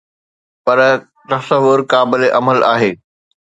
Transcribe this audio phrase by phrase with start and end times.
[0.65, 0.79] پر
[1.29, 2.91] تصور قابل عمل آهي